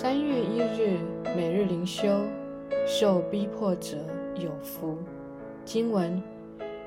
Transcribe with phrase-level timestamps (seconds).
[0.00, 0.96] 三月一日，
[1.34, 2.22] 每日灵修，
[2.86, 3.96] 受逼迫者
[4.36, 4.96] 有福。
[5.64, 6.22] 经文：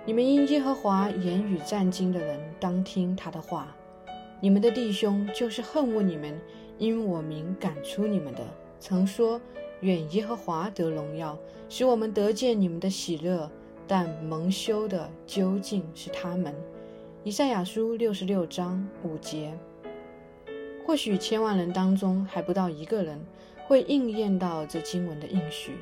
[0.05, 3.75] 你们因耶和华言语战惊的人，当听他的话。
[4.39, 6.39] 你们的弟兄就是恨恶你们，
[6.77, 8.45] 因我名赶出你们的，
[8.79, 9.41] 曾说：
[9.81, 11.37] 愿耶和华得荣耀，
[11.67, 13.51] 使我们得见你们的喜乐。
[13.89, 16.55] 但蒙羞的究竟是他们。
[17.25, 19.53] 以赛亚书六十六章五节。
[20.85, 23.19] 或许千万人当中还不到一个人
[23.67, 25.77] 会应验到这经文的应许，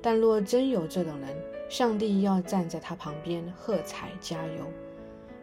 [0.00, 1.28] 但若真有这种人，
[1.68, 4.66] 上帝要站在他旁边喝彩加油。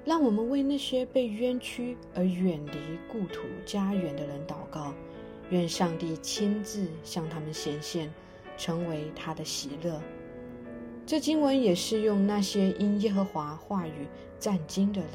[0.05, 4.93] 让我们为那些被冤屈而远离故土家园的人祷告，
[5.49, 8.11] 愿上帝亲自向他们显现，
[8.57, 10.01] 成为他的喜乐。
[11.05, 14.07] 这经文也适用那些因耶和华话语
[14.39, 15.09] 战惊的人。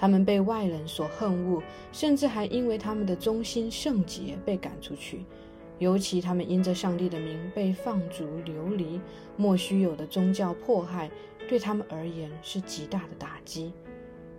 [0.00, 5.26] 他们被外人所恨恶，甚至还因为他们的忠心圣洁被赶出去。
[5.78, 8.98] 尤其他们因着上帝的名被放逐流离，
[9.36, 11.10] 莫须有的宗教迫害，
[11.46, 13.74] 对他们而言是极大的打击。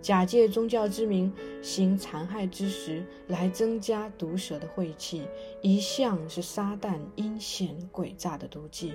[0.01, 1.31] 假借宗教之名
[1.61, 5.27] 行残害之时，来增加毒蛇的晦气，
[5.61, 8.93] 一向是撒旦阴险诡诈的毒计。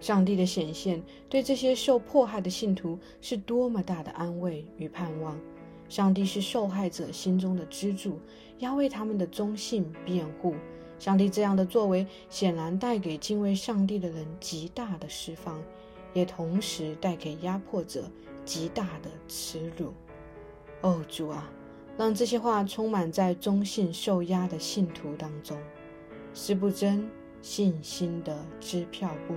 [0.00, 5.38] 上帝的显现对这些受迫害的信徒是多么大的安慰与盼望。
[5.90, 8.18] 上帝是受害者心中的支柱，
[8.60, 10.54] 要为他们的忠信辩护。
[11.00, 15.60] 上帝这样的作为，显然带给敬畏上帝的人极大的释放，
[16.14, 18.04] 也同时带给压迫者
[18.44, 19.92] 极大的耻辱。
[20.82, 21.50] 哦，主啊，
[21.98, 25.58] 让这些话充满在忠信受压的信徒当中，
[26.32, 27.10] 是不真
[27.42, 29.34] 信心的支票簿。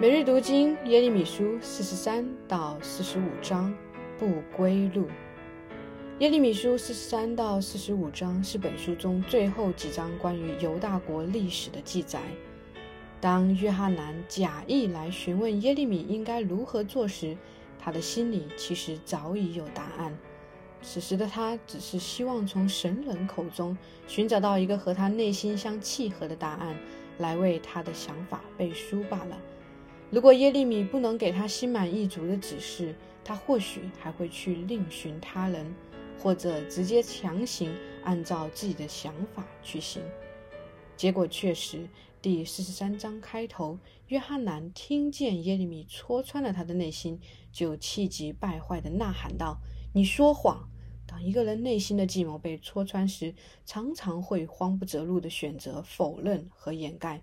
[0.00, 3.74] 每日读经耶利米书四十三到四十五章
[4.16, 5.08] 不归路。
[6.20, 12.20] 耶利米书四十三到四十五章是本书中最后几章关于犹大国历史的记载。
[13.20, 17.36] 当约翰南假意来询问耶利米应该如何做时，
[17.76, 20.16] 他的心里其实早已有答案。
[20.80, 23.76] 此时的他只是希望从神人口中
[24.06, 26.76] 寻找到一个和他内心相契合的答案，
[27.18, 29.36] 来为他的想法背书罢了。
[30.10, 35.74] 如果耶利米不能给他心满意足的指示，他或许还会去另寻他人，
[36.18, 37.70] 或者直接强行
[38.04, 40.02] 按照自己的想法去行。
[40.96, 41.86] 结果确实，
[42.22, 47.20] 第四十三章开头，约翰南听见耶利米戳穿了他的内心，
[47.52, 49.60] 就气急败坏地呐喊道
[49.92, 50.70] ：“你说谎！”
[51.06, 53.34] 当一个人内心的计谋被戳穿时，
[53.66, 57.22] 常常会慌不择路地选择否认和掩盖。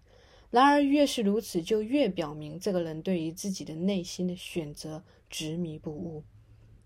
[0.52, 6.24] 然而，越是如此，就越表明这个人对于自己的内心的选择执迷不悟。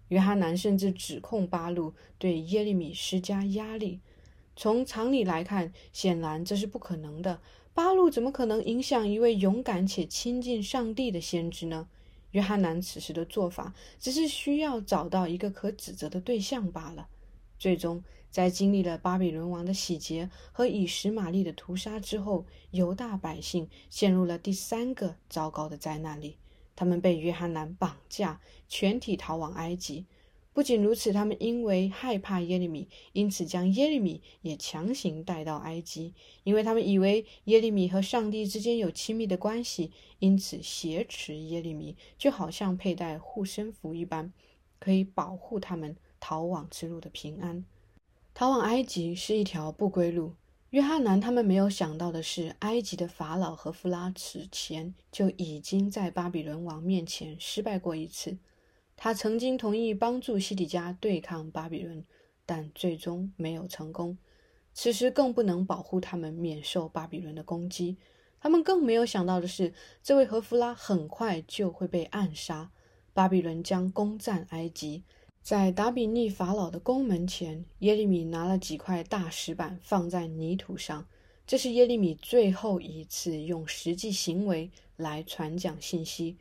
[0.08, 4.00] 约翰南甚至指控巴路对耶利米施加压力。
[4.56, 7.40] 从常理来看，显然这是不可能的。
[7.74, 11.88] 巴路怎么可能影响一位勇敢且亲近上帝的先知呢？
[12.32, 17.08] 约翰南此时的做法，只是需要找到一个可指责的对象罢了。
[17.60, 18.04] 最终。
[18.32, 26.38] 在经历了巴比伦王的洗劫和以实玛利的屠杀之后，犹大百姓陷入了第三个糟糕的灾难里。
[26.76, 30.06] 他们被约翰南绑架，全体逃往埃及。
[30.54, 36.14] 不仅如此，他们因为害怕耶利米，因此将耶利米也强行带到埃及。
[36.44, 44.32] 因为他们以为耶利米和上帝之间有亲密的关系，因此挟持耶利米，就好像佩戴护身符一般，
[44.80, 45.96] 可以保护他们
[46.30, 47.66] 逃往之路的平安。
[48.36, 50.36] 逃往埃及是一条不归路。
[50.70, 58.38] 约翰南他们没有想到的是，埃及的法老和夫拉此前就已经在巴比伦王面前失败过一次。
[58.96, 62.06] 他曾经同意帮助西底家对抗巴比伦，
[62.46, 64.16] 但最终没有成功。
[64.72, 67.98] 此时更不能保护他们免受巴比伦的攻击。
[68.40, 69.74] 他们更没有想到的是，
[70.04, 72.70] 这位和夫拉很快就会被暗杀，
[73.16, 75.04] 巴比伦将攻占埃及。
[75.42, 81.06] 在达比尼法老的宫门前，耶利米拿了几块大石板放在泥土上。
[81.48, 86.38] 这是耶利米最后一次用实际行为来传讲信息。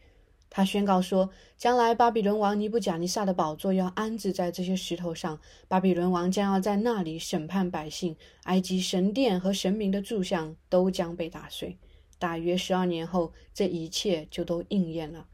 [0.50, 11.79] 他宣告说，将来巴比伦王尼布贾尼撒的宝座要安置在这些石头上，巴比伦王将要在那里审判百姓，埃及神殿和神明的柱像都将被打碎。
[12.19, 15.27] 大约十二年后，这一切就都应验了。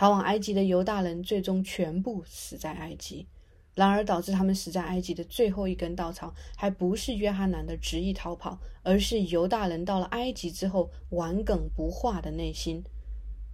[0.00, 3.26] 逃往埃及的犹大人最终全部死在埃及。
[3.74, 12.82] 然而，导致他们死在埃及的最后一根稻草，还不是约翰南的执意逃跑，而是犹大人到了埃及之后顽梗不化的内心。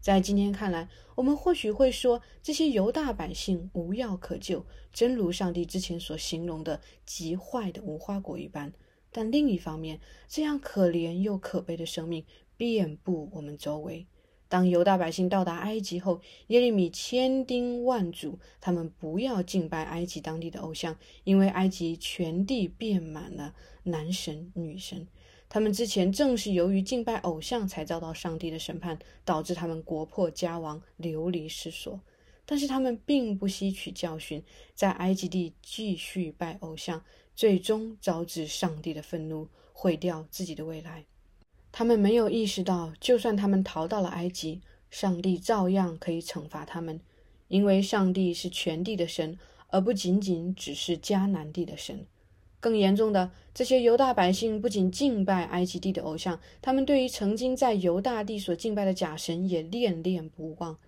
[0.01, 8.73] 在今天看来，我们或许会说这些犹大百姓无药可救，真如上帝之前所形容的极坏的无花果一般。
[9.11, 9.99] 但另一方面，
[10.29, 12.25] 这样可怜又可悲的生命
[12.57, 14.07] 遍布我们周围。
[14.49, 25.07] 当犹大百姓到达埃及后，耶利米千叮万嘱他们不要敬拜埃及当地的偶像，因为埃及全地遍满了男神女神。
[25.49, 32.01] 他们之前正是由于敬拜偶像，才遭到上帝的审判，导致他们国破家亡、流离失所。
[32.45, 34.43] 但是他们并不吸取教训，
[34.75, 37.03] 在埃及地继续拜偶像，
[37.35, 41.05] 最终招致上帝的愤怒，毁掉自己的未来。
[41.79, 46.99] 他们没有意识到，就算他们逃到了埃及，上帝照样可以惩罚他们，
[47.49, 49.39] 因为上帝是全地的神，
[49.69, 52.07] 而不仅仅只是迦南地的神。
[52.61, 60.79] 更严重的，这些犹大百姓不仅敬拜埃及地的偶像，他们对于曾经在犹大地所敬拜的假神也恋恋不忘。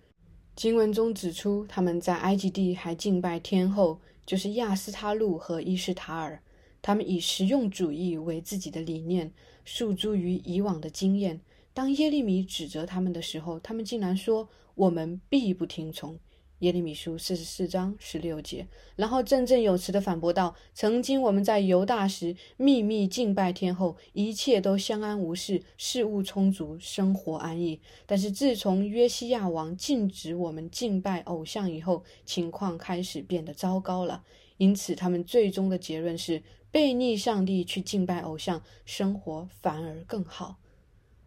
[0.55, 6.41] 经文中指出，他们在埃及地还敬拜天后，就是亚斯他路和伊什塔尔。
[6.81, 9.33] 他们以实用主义为自己的理念，
[9.71, 11.39] 诉诸于以往的经验。
[11.75, 16.17] 当耶利米指责他们的时候，他们竟然说：“我们必不听从。”
[16.59, 18.67] 耶利米书四十四章十六节，
[18.97, 27.79] 然后振振有词地反驳道：“曾经我们在犹大时秘密敬拜天后，一切都相安无事，事物充足，生活安逸。
[28.05, 34.23] 但是自从约西亚王禁止我们敬拜偶像以后，情况开始变得糟糕了。
[34.57, 40.57] 因此，他们最终的结论是背逆上帝去敬拜偶像，生活反而更好。”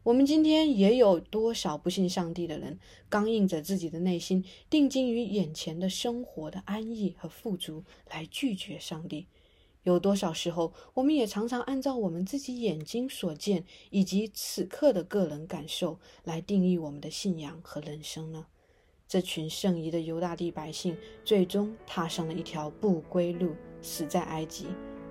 [0.05, 9.29] 我们今天也有多少不信上帝的人，刚硬着自己的内心，定睛于眼前的生活的安逸和富足，来拒绝上帝？
[9.85, 18.47] 有多少时候，我们也常常按照我们自己眼睛所见，以及此刻的个人感受，来定义我们的信仰和人生呢？
[19.07, 24.67] 这群圣遗的犹大地百姓，最终踏上了一条不归路，死在埃及。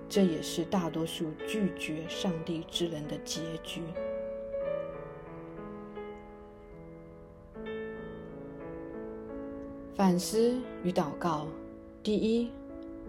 [0.09, 3.81] 这也是大多数拒绝上帝之人的结局。
[9.93, 11.47] 反思与祷告：
[12.01, 12.49] 第一，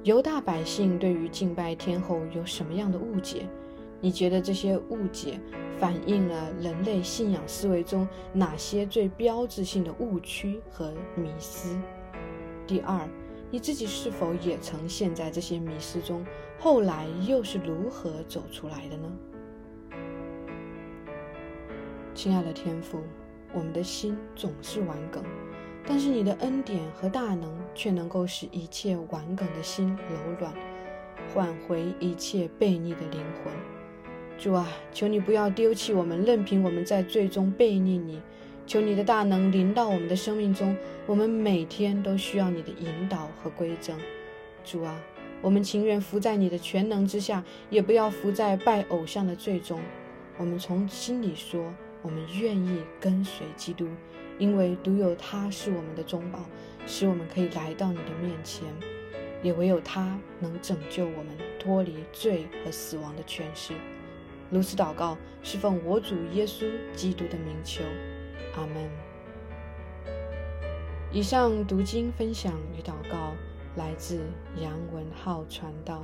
[0.03, 3.49] 犹大百姓对于敬拜天后有什么样的误解？
[4.01, 5.39] 你觉得这些误解
[5.79, 11.79] 反映了人类信仰思维中哪些最标志性的误区和迷思？
[12.67, 13.09] 第二，
[13.49, 16.27] 你自己是否也曾陷在这些迷思中？
[16.59, 19.13] 后来又是如何走出来的呢？
[22.13, 22.99] 亲爱的天父，
[23.55, 25.23] 我们的心总是顽梗。
[25.87, 30.53] 但是你的恩典和大能却能够使一切顽梗的心柔软，
[31.35, 33.53] 挽回一切悖逆的灵魂。
[34.39, 38.21] 主啊，求你不要丢弃我们，任凭我们在最终悖逆你。
[38.65, 40.77] 求你的大能临到我们的生命中，
[41.07, 43.99] 我们每天都需要你的引导和规正。
[44.65, 44.97] 主啊，
[45.41, 49.81] 我们情愿伏在你的全能之下，也不要伏在拜偶像的最终。
[50.39, 53.89] 我们从心里说，我们愿意跟随基督。
[54.39, 56.41] 因为独有他是我们的中保，
[56.87, 58.67] 使我们可以来到你的面前，
[59.43, 61.27] 也唯有他能拯救我们
[61.61, 63.75] 脱离罪和死亡的权势。
[64.51, 67.85] 如此祷告，是奉我主耶稣基督的名求，
[68.57, 68.91] 阿门。
[71.13, 73.35] 以上读经分享与祷告
[73.77, 74.19] 来自
[74.57, 76.03] 杨文浩传道。